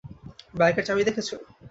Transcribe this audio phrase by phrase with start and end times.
[0.53, 1.35] বাইকের চাবি দেখেছো?